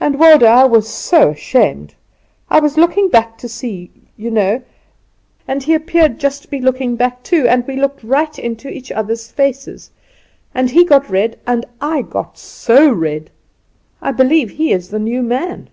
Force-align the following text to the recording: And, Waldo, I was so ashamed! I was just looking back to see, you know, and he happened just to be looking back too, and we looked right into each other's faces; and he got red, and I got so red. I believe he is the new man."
And, 0.00 0.18
Waldo, 0.18 0.46
I 0.46 0.64
was 0.64 0.88
so 0.88 1.30
ashamed! 1.30 1.94
I 2.48 2.58
was 2.58 2.72
just 2.72 2.78
looking 2.80 3.08
back 3.08 3.38
to 3.38 3.48
see, 3.48 3.92
you 4.16 4.28
know, 4.28 4.62
and 5.46 5.62
he 5.62 5.70
happened 5.70 6.18
just 6.18 6.42
to 6.42 6.48
be 6.48 6.60
looking 6.60 6.96
back 6.96 7.22
too, 7.22 7.46
and 7.46 7.64
we 7.68 7.76
looked 7.76 8.02
right 8.02 8.36
into 8.36 8.68
each 8.68 8.90
other's 8.90 9.30
faces; 9.30 9.92
and 10.56 10.70
he 10.70 10.84
got 10.84 11.08
red, 11.08 11.38
and 11.46 11.66
I 11.80 12.02
got 12.02 12.36
so 12.36 12.90
red. 12.90 13.30
I 14.02 14.10
believe 14.10 14.50
he 14.50 14.72
is 14.72 14.88
the 14.90 14.98
new 14.98 15.22
man." 15.22 15.70